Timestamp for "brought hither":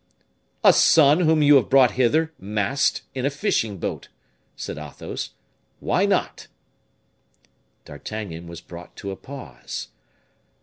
1.69-2.33